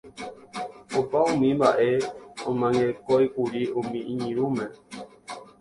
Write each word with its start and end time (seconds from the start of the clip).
Opa 0.99 1.19
umi 1.31 1.49
mba'e 1.57 1.91
omyangekóikuri 2.49 3.61
umi 3.79 3.99
iñirũme. 4.11 4.65